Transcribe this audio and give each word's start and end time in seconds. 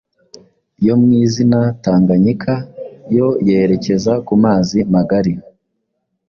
yo 0.85 0.93
mu 1.01 1.09
izina 1.23 1.59
Tanganyika 1.83 2.53
yo 3.17 3.27
yerekeza 3.47 4.13
ku 4.25 4.33
mazi 4.43 4.77
magari 4.93 5.33